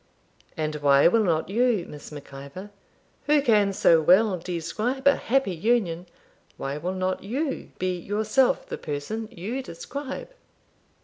[0.57, 2.71] 'And why will not you, Miss Mac Ivor,
[3.27, 6.07] who can so well describe a happy union,
[6.57, 10.31] why will not you be yourself the person you describe?'